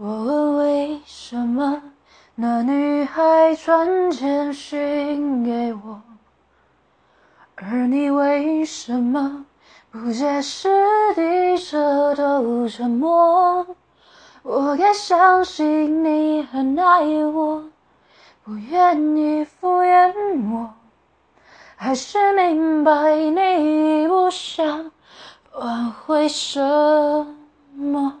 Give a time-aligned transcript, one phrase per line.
[0.00, 1.82] 我问为什么
[2.36, 6.00] 那女孩传简讯给我，
[7.56, 9.44] 而你为什么
[9.90, 10.68] 不解释，
[11.16, 13.66] 低着头沉默？
[14.44, 17.64] 我该相信你很爱我，
[18.44, 20.14] 不愿意敷衍
[20.54, 20.74] 我，
[21.74, 24.92] 还是明白你不想
[25.54, 26.60] 挽回什
[27.74, 28.20] 么？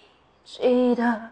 [0.59, 1.29] 记得，